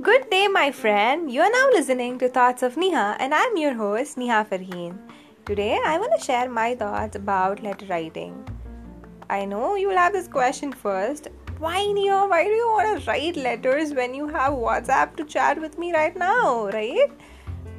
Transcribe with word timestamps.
Good 0.00 0.30
day, 0.30 0.46
my 0.46 0.70
friend. 0.70 1.28
You 1.28 1.40
are 1.40 1.50
now 1.50 1.70
listening 1.70 2.18
to 2.20 2.28
Thoughts 2.28 2.62
of 2.62 2.76
Neha, 2.76 3.16
and 3.18 3.34
I'm 3.34 3.56
your 3.56 3.74
host, 3.74 4.16
Neha 4.16 4.46
Farheen. 4.48 4.96
Today, 5.44 5.76
I 5.84 5.98
want 5.98 6.12
to 6.16 6.24
share 6.24 6.48
my 6.48 6.76
thoughts 6.76 7.16
about 7.16 7.64
letter 7.64 7.86
writing. 7.86 8.46
I 9.28 9.44
know 9.44 9.74
you 9.74 9.88
will 9.88 9.96
have 9.96 10.12
this 10.12 10.28
question 10.28 10.72
first 10.72 11.26
why, 11.58 11.90
Neha? 11.90 12.28
Why 12.28 12.44
do 12.44 12.50
you 12.50 12.68
want 12.68 13.00
to 13.00 13.10
write 13.10 13.36
letters 13.36 13.92
when 13.92 14.14
you 14.14 14.28
have 14.28 14.52
WhatsApp 14.52 15.16
to 15.16 15.24
chat 15.24 15.60
with 15.60 15.78
me 15.78 15.92
right 15.92 16.16
now, 16.16 16.66
right? 16.68 17.10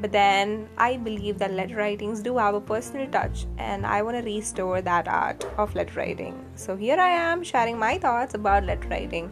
But 0.00 0.10
then 0.10 0.68
I 0.76 0.96
believe 0.96 1.38
that 1.38 1.52
letter 1.52 1.76
writings 1.76 2.20
do 2.20 2.36
have 2.36 2.56
a 2.56 2.60
personal 2.60 3.06
touch, 3.12 3.46
and 3.58 3.86
I 3.86 4.02
want 4.02 4.16
to 4.16 4.24
restore 4.24 4.80
that 4.82 5.06
art 5.06 5.44
of 5.56 5.72
letter 5.76 6.00
writing. 6.00 6.44
So 6.56 6.74
here 6.74 6.98
I 6.98 7.10
am 7.10 7.44
sharing 7.44 7.78
my 7.78 7.96
thoughts 7.96 8.34
about 8.34 8.64
letter 8.64 8.88
writing. 8.88 9.30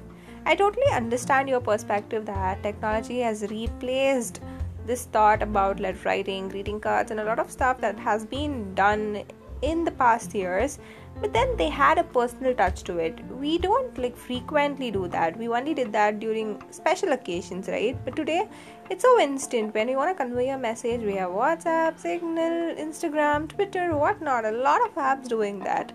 I 0.48 0.54
totally 0.54 0.90
understand 0.92 1.48
your 1.48 1.60
perspective 1.60 2.24
that 2.26 2.62
technology 2.62 3.18
has 3.18 3.42
replaced 3.50 4.40
this 4.86 5.06
thought 5.06 5.42
about 5.42 5.80
letter 5.80 5.98
writing, 6.04 6.48
greeting 6.48 6.78
cards, 6.78 7.10
and 7.10 7.18
a 7.18 7.24
lot 7.24 7.40
of 7.40 7.50
stuff 7.50 7.80
that 7.80 7.98
has 7.98 8.24
been 8.24 8.72
done 8.76 9.24
in 9.62 9.84
the 9.84 9.90
past 9.90 10.34
years 10.34 10.78
but 11.20 11.32
then 11.32 11.56
they 11.56 11.68
had 11.68 11.98
a 11.98 12.04
personal 12.04 12.54
touch 12.54 12.82
to 12.84 12.98
it. 12.98 13.18
We 13.30 13.56
don't 13.58 13.96
like 13.96 14.16
frequently 14.16 14.90
do 14.90 15.08
that. 15.08 15.36
We 15.38 15.48
only 15.48 15.72
did 15.72 15.90
that 15.92 16.20
during 16.20 16.62
special 16.70 17.12
occasions 17.12 17.68
right? 17.68 17.96
But 18.04 18.16
today 18.16 18.48
it's 18.90 19.02
so 19.02 19.18
instant. 19.18 19.74
When 19.74 19.88
you 19.88 19.96
want 19.96 20.16
to 20.16 20.24
convey 20.24 20.50
a 20.50 20.58
message 20.58 21.00
we 21.00 21.14
have 21.16 21.30
whatsapp 21.30 21.98
signal 21.98 22.74
instagram 22.84 23.48
twitter 23.48 23.96
whatnot 23.96 24.44
a 24.44 24.50
lot 24.50 24.80
of 24.86 24.94
apps 24.94 25.28
doing 25.28 25.58
that 25.60 25.92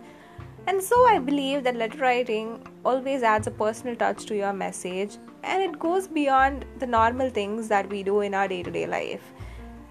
and 0.67 0.81
so 0.81 1.05
i 1.05 1.17
believe 1.19 1.63
that 1.63 1.75
letter 1.75 1.97
writing 1.99 2.65
always 2.85 3.23
adds 3.23 3.47
a 3.47 3.51
personal 3.51 3.95
touch 3.95 4.25
to 4.25 4.35
your 4.35 4.53
message 4.53 5.17
and 5.43 5.61
it 5.61 5.79
goes 5.79 6.07
beyond 6.07 6.65
the 6.79 6.87
normal 6.87 7.29
things 7.29 7.67
that 7.67 7.89
we 7.89 8.03
do 8.03 8.21
in 8.21 8.33
our 8.33 8.47
day-to-day 8.47 8.85
life 8.85 9.33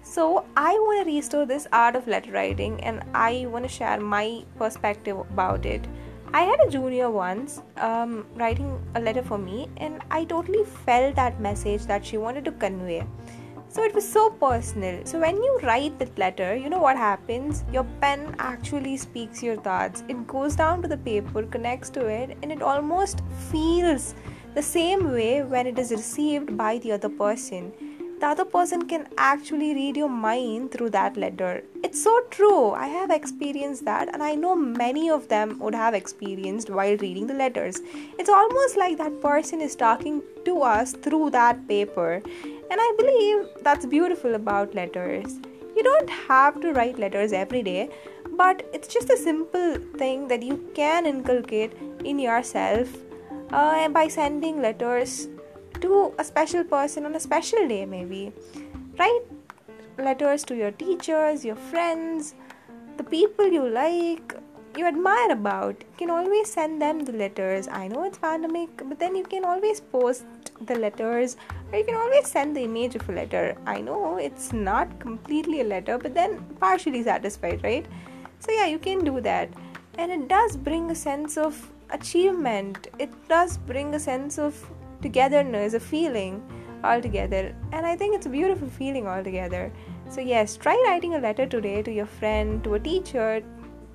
so, 0.03 0.45
I 0.57 0.73
want 0.73 1.07
to 1.07 1.13
restore 1.13 1.45
this 1.45 1.67
art 1.71 1.95
of 1.95 2.07
letter 2.07 2.31
writing 2.31 2.83
and 2.83 3.03
I 3.13 3.45
want 3.47 3.65
to 3.65 3.69
share 3.69 3.99
my 3.99 4.43
perspective 4.57 5.17
about 5.17 5.65
it. 5.65 5.87
I 6.33 6.41
had 6.41 6.59
a 6.59 6.69
junior 6.69 7.09
once 7.11 7.61
um, 7.77 8.25
writing 8.35 8.81
a 8.95 8.99
letter 8.99 9.21
for 9.21 9.37
me, 9.37 9.69
and 9.77 10.01
I 10.09 10.25
totally 10.25 10.63
felt 10.63 11.15
that 11.15 11.39
message 11.39 11.85
that 11.85 12.05
she 12.05 12.17
wanted 12.17 12.45
to 12.45 12.51
convey. 12.53 13.05
So 13.73 13.83
it 13.83 13.95
was 13.95 14.05
so 14.05 14.29
personal. 14.31 15.05
So 15.05 15.17
when 15.17 15.37
you 15.37 15.59
write 15.63 15.97
that 15.99 16.17
letter, 16.17 16.53
you 16.53 16.69
know 16.69 16.79
what 16.79 16.97
happens? 16.97 17.63
Your 17.71 17.85
pen 18.01 18.35
actually 18.37 18.97
speaks 18.97 19.41
your 19.41 19.55
thoughts. 19.55 20.03
It 20.09 20.27
goes 20.27 20.57
down 20.57 20.81
to 20.81 20.89
the 20.89 20.97
paper, 20.97 21.43
connects 21.43 21.89
to 21.91 22.05
it, 22.05 22.37
and 22.41 22.51
it 22.51 22.61
almost 22.61 23.21
feels 23.49 24.13
the 24.55 24.61
same 24.61 25.11
way 25.11 25.43
when 25.43 25.67
it 25.67 25.79
is 25.79 25.91
received 25.91 26.57
by 26.57 26.79
the 26.79 26.91
other 26.91 27.07
person 27.07 27.71
the 28.21 28.27
other 28.27 28.45
person 28.45 28.87
can 28.87 29.07
actually 29.17 29.73
read 29.73 29.97
your 29.97 30.07
mind 30.07 30.71
through 30.71 30.91
that 30.91 31.17
letter. 31.17 31.63
It's 31.83 32.03
so 32.03 32.21
true. 32.29 32.69
I 32.69 32.85
have 32.85 33.09
experienced 33.09 33.83
that, 33.85 34.13
and 34.13 34.21
I 34.21 34.35
know 34.35 34.55
many 34.55 35.09
of 35.09 35.27
them 35.27 35.57
would 35.57 35.73
have 35.73 35.95
experienced 35.95 36.69
while 36.69 36.95
reading 36.97 37.25
the 37.25 37.33
letters. 37.33 37.81
It's 38.19 38.29
almost 38.29 38.77
like 38.77 38.99
that 38.99 39.19
person 39.21 39.59
is 39.59 39.75
talking 39.75 40.21
to 40.45 40.61
us 40.61 40.91
through 40.91 41.31
that 41.31 41.67
paper, 41.67 42.21
and 42.71 42.79
I 42.79 42.93
believe 42.97 43.63
that's 43.63 43.85
beautiful 43.85 44.35
about 44.35 44.73
letters. 44.73 45.39
You 45.75 45.83
don't 45.83 46.09
have 46.09 46.61
to 46.61 46.71
write 46.71 46.97
letters 46.97 47.33
every 47.33 47.61
day, 47.61 47.89
but 48.37 48.65
it's 48.73 48.87
just 48.87 49.09
a 49.09 49.17
simple 49.17 49.75
thing 49.97 50.29
that 50.29 50.41
you 50.41 50.69
can 50.73 51.05
inculcate 51.05 51.73
in 52.05 52.17
yourself 52.17 52.87
uh, 53.51 53.89
by 53.89 54.07
sending 54.07 54.61
letters 54.61 55.27
to 55.81 56.13
a 56.17 56.23
special 56.23 56.63
person 56.63 57.05
on 57.05 57.15
a 57.15 57.19
special 57.19 57.67
day, 57.67 57.85
maybe. 57.85 58.31
Write 58.97 59.21
letters 59.97 60.43
to 60.45 60.55
your 60.55 60.71
teachers, 60.71 61.43
your 61.43 61.57
friends, 61.57 62.35
the 62.95 63.03
people 63.03 63.47
you 63.47 63.67
like, 63.67 64.33
you 64.77 64.85
admire 64.85 65.31
about. 65.31 65.75
You 65.79 65.97
can 65.97 66.09
always 66.09 66.51
send 66.51 66.81
them 66.81 66.99
the 66.99 67.11
letters. 67.11 67.67
I 67.67 67.87
know 67.87 68.03
it's 68.03 68.17
pandemic, 68.17 68.69
but 68.87 68.99
then 68.99 69.15
you 69.15 69.23
can 69.23 69.45
always 69.45 69.79
post 69.79 70.25
the 70.65 70.75
letters 70.75 71.37
or 71.71 71.79
you 71.79 71.85
can 71.85 71.95
always 71.95 72.27
send 72.27 72.55
the 72.55 72.63
image 72.63 72.95
of 72.95 73.07
a 73.09 73.11
letter. 73.11 73.57
I 73.65 73.81
know 73.81 74.17
it's 74.17 74.53
not 74.53 74.99
completely 74.99 75.61
a 75.61 75.63
letter, 75.63 75.97
but 75.97 76.13
then 76.13 76.39
partially 76.59 77.03
satisfied, 77.03 77.63
right? 77.63 77.85
So, 78.39 78.51
yeah, 78.51 78.67
you 78.67 78.79
can 78.79 79.03
do 79.03 79.21
that. 79.21 79.49
And 79.97 80.11
it 80.11 80.27
does 80.27 80.57
bring 80.57 80.89
a 80.91 80.95
sense 80.95 81.37
of 81.37 81.71
achievement, 81.89 82.87
it 82.99 83.11
does 83.27 83.57
bring 83.57 83.93
a 83.95 83.99
sense 83.99 84.39
of 84.39 84.55
togetherness, 85.01 85.73
a 85.73 85.79
feeling 85.79 86.41
altogether. 86.83 87.53
And 87.73 87.85
I 87.85 87.95
think 87.95 88.15
it's 88.15 88.25
a 88.25 88.29
beautiful 88.29 88.69
feeling 88.69 89.07
altogether. 89.07 89.71
So, 90.09 90.21
yes, 90.21 90.57
try 90.57 90.81
writing 90.87 91.15
a 91.15 91.19
letter 91.19 91.45
today 91.45 91.81
to 91.83 91.91
your 91.91 92.05
friend, 92.05 92.63
to 92.63 92.75
a 92.75 92.79
teacher, 92.79 93.43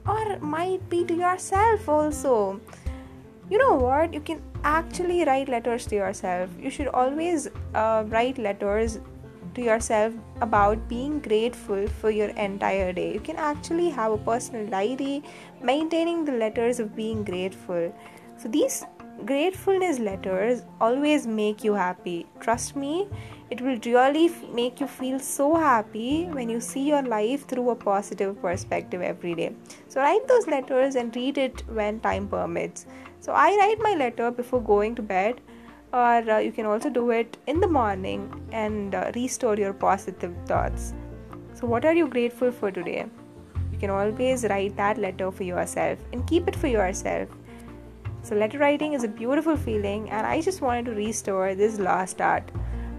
or 0.09 0.39
might 0.39 0.89
be 0.89 1.05
to 1.05 1.15
yourself 1.15 1.89
also. 1.89 2.61
You 3.49 3.59
know 3.59 3.75
what? 3.75 4.13
You 4.13 4.21
can 4.21 4.43
actually 4.65 5.25
write 5.25 5.49
letters 5.49 5.87
to 5.87 5.95
yourself. 5.95 6.51
You 6.61 6.71
should 6.71 6.89
always 6.89 7.49
uh, 7.75 8.05
write 8.09 8.39
letters 8.39 8.99
to 9.55 9.63
yourself 9.63 10.13
about 10.41 10.89
being 10.89 11.21
grateful 11.21 11.87
for 11.87 12.11
your 12.11 12.29
entire 12.31 12.93
day. 12.93 13.13
You 13.13 13.21
can 13.21 13.37
actually 13.37 13.89
have 13.91 14.13
a 14.13 14.19
personal 14.19 14.67
diary 14.67 15.23
maintaining 15.63 16.25
the 16.25 16.33
letters 16.33 16.81
of 16.81 16.95
being 16.97 17.25
grateful. 17.25 17.95
So, 18.37 18.49
these 18.49 18.85
gratefulness 19.25 19.99
letters 19.99 20.63
always 20.81 21.27
make 21.27 21.65
you 21.65 21.75
happy. 21.75 22.27
Trust 22.41 22.77
me, 22.77 23.09
it 23.51 23.61
will 23.61 23.79
really 23.85 24.31
make 24.53 24.81
you 24.81 24.87
feel 24.87 25.19
so 25.19 25.55
happy 25.55 26.25
when 26.27 26.49
you 26.49 26.61
see 26.61 26.83
your 26.89 27.03
life 27.03 27.47
through 27.47 27.71
a 27.71 27.77
positive 27.77 28.41
perspective 28.41 29.03
every 29.03 29.35
day. 29.35 29.55
So, 29.89 30.01
write 30.01 30.27
those 30.29 30.47
letters 30.47 30.97
and 30.97 31.15
read 31.15 31.39
it 31.39 31.63
when 31.69 32.01
time 32.01 32.29
permits. 32.29 32.87
So, 33.21 33.33
I 33.33 33.57
write 33.57 33.79
my 33.81 33.95
letter 33.95 34.31
before 34.31 34.61
going 34.61 34.95
to 34.97 35.03
bed, 35.03 35.41
or 35.93 36.31
uh, 36.31 36.39
you 36.39 36.53
can 36.53 36.67
also 36.67 36.91
do 36.91 37.11
it 37.11 37.37
in 37.47 37.61
the 37.61 37.69
morning 37.69 38.49
and 38.53 38.95
uh, 38.95 39.13
restore 39.15 39.57
your 39.57 39.73
positive 39.73 40.35
thoughts. 40.47 40.93
So, 41.55 41.67
what 41.67 41.85
are 41.85 41.95
you 41.95 42.09
grateful 42.09 42.51
for 42.51 42.71
today? 42.71 43.07
You 43.73 43.79
can 43.79 43.91
always 43.91 44.45
write 44.45 44.77
that 44.77 44.99
letter 44.99 45.31
for 45.31 45.45
yourself 45.45 45.99
and 46.13 46.27
keep 46.27 46.49
it 46.49 46.57
for 46.57 46.67
yourself 46.67 47.29
so, 48.27 48.35
letter 48.35 48.59
writing 48.59 48.95
is 48.95 49.05
a 49.05 49.09
beautiful 49.09 49.57
feeling, 49.57 50.11
and 50.11 50.27
I 50.27 50.41
just 50.41 50.61
wanted 50.61 50.87
to 50.87 50.93
restore 50.93 51.55
this 51.55 51.79
lost 51.79 52.21
art. 52.21 52.51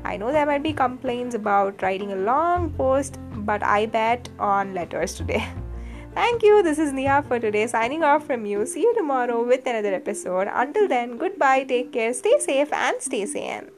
I 0.05 0.15
know 0.15 0.31
there 0.31 0.45
might 0.45 0.63
be 0.63 0.71
complaints 0.71 1.35
about 1.35 1.81
writing 1.81 2.13
a 2.13 2.15
long 2.15 2.69
post, 2.71 3.19
but 3.35 3.61
I 3.61 3.87
bet 3.87 4.29
on 4.39 4.73
letters 4.73 5.15
today. 5.15 5.45
Thank 6.15 6.43
you. 6.43 6.63
This 6.63 6.79
is 6.79 6.93
Neha 6.93 7.23
for 7.27 7.39
today, 7.39 7.67
signing 7.67 8.03
off 8.03 8.25
from 8.25 8.45
you. 8.45 8.65
See 8.65 8.81
you 8.81 8.93
tomorrow 8.95 9.43
with 9.43 9.67
another 9.67 9.93
episode. 9.93 10.47
Until 10.49 10.87
then, 10.87 11.17
goodbye, 11.17 11.65
take 11.65 11.91
care, 11.91 12.13
stay 12.13 12.39
safe, 12.39 12.71
and 12.71 13.01
stay 13.01 13.25
sane. 13.25 13.76